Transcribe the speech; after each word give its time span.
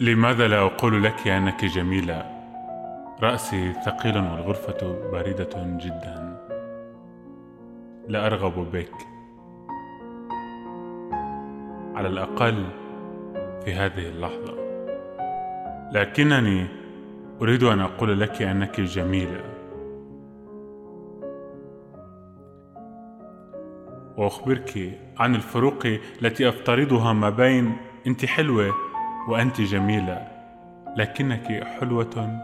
لماذا 0.00 0.48
لا 0.48 0.58
أقول 0.60 1.04
لك 1.04 1.28
أنك 1.28 1.64
جميلة؟ 1.64 2.24
رأسي 3.22 3.72
ثقيل 3.72 4.16
والغرفة 4.16 5.10
باردة 5.12 5.50
جدا. 5.54 6.36
لا 8.08 8.26
أرغب 8.26 8.70
بك. 8.72 8.92
على 11.94 12.08
الأقل 12.08 12.66
في 13.64 13.74
هذه 13.74 14.08
اللحظة. 14.08 14.54
لكنني 15.92 16.66
أريد 17.42 17.62
أن 17.62 17.80
أقول 17.80 18.20
لك 18.20 18.42
أنك 18.42 18.80
جميلة. 18.80 19.44
وأخبرك 24.16 24.98
عن 25.18 25.34
الفروق 25.34 25.86
التي 26.22 26.48
أفترضها 26.48 27.12
ما 27.12 27.30
بين 27.30 27.76
أنت 28.06 28.24
حلوة 28.24 28.85
وأنت 29.28 29.60
جميلة 29.60 30.28
لكنك 30.96 31.64
حلوة 31.64 32.40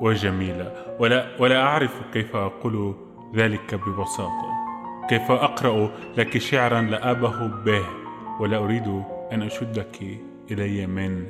وجميلة. 0.00 0.72
ولا, 0.98 1.26
ولا 1.38 1.62
أعرف 1.62 2.00
كيف 2.12 2.36
أقول 2.36 2.94
ذلك 3.34 3.74
ببساطة. 3.74 4.50
كيف 5.08 5.30
أقرأ 5.30 5.90
لك 6.16 6.38
شعرا 6.38 6.80
لا 6.80 7.10
أبه 7.10 7.46
به 7.46 7.84
ولا 8.40 8.58
أريد 8.58 9.02
أن 9.32 9.42
أشدك 9.42 10.02
إلي 10.50 10.86
منه. 10.86 11.26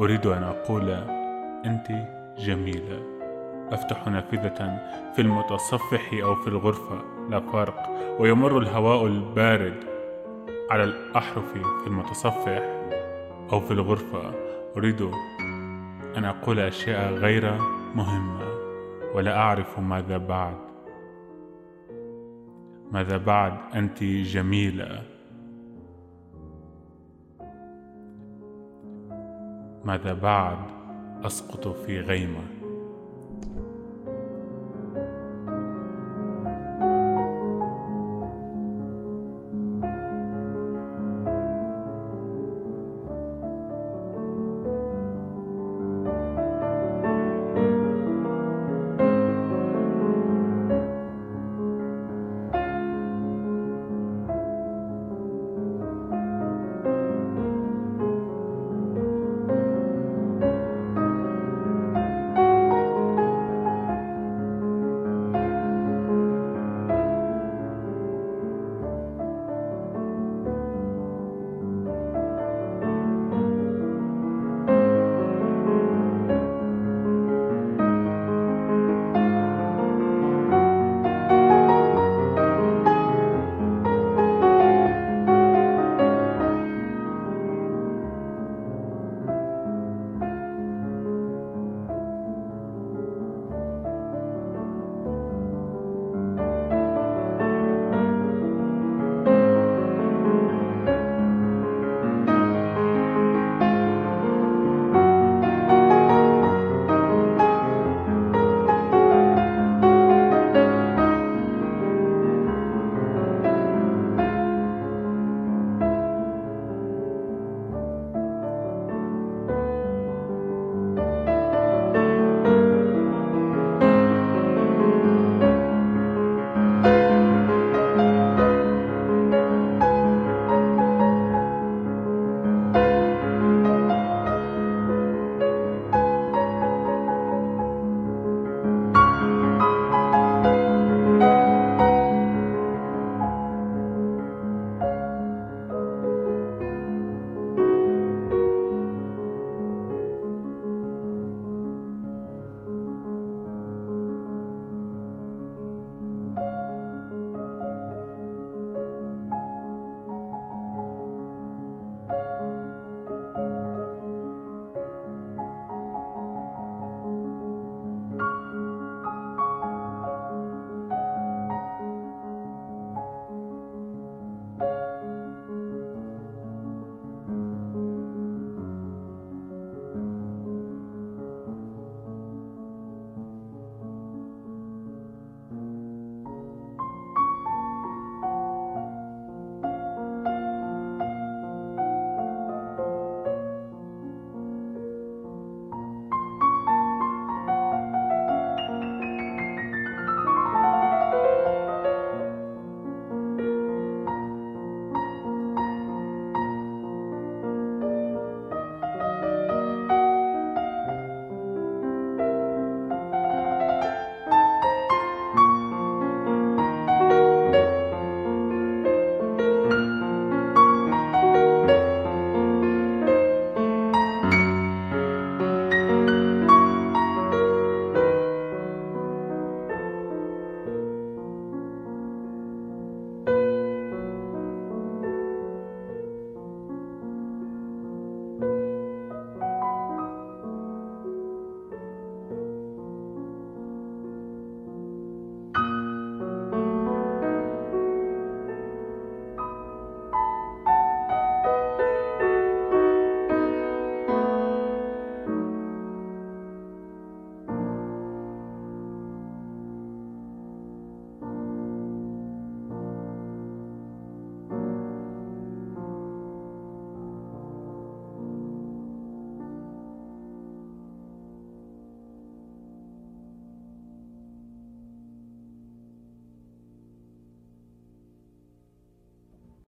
أريد 0.00 0.26
أن 0.26 0.42
أقول 0.42 0.90
أنت 1.66 1.88
جميلة. 2.38 3.02
أفتح 3.72 4.08
نافذة 4.08 4.78
في 5.14 5.22
المتصفح 5.22 6.12
أو 6.22 6.34
في 6.34 6.48
الغرفة. 6.48 7.15
لا 7.30 7.38
ويمر 8.18 8.58
الهواء 8.58 9.06
البارد 9.06 9.84
على 10.70 10.84
الأحرف 10.84 11.52
في 11.52 11.86
المتصفح 11.86 12.62
أو 13.52 13.60
في 13.60 13.70
الغرفة. 13.70 14.34
أريد 14.76 15.10
أن 16.16 16.24
أقول 16.24 16.60
أشياء 16.60 17.12
غير 17.12 17.58
مهمة 17.94 18.46
ولا 19.14 19.38
أعرف 19.38 19.78
ماذا 19.78 20.16
بعد. 20.16 20.56
ماذا 22.92 23.16
بعد؟ 23.16 23.52
أنت 23.74 24.04
جميلة. 24.04 25.02
ماذا 29.84 30.12
بعد؟ 30.12 30.58
أسقط 31.24 31.68
في 31.68 32.00
غيمة. 32.00 32.55